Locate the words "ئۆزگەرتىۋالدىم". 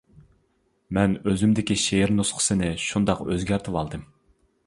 3.27-4.09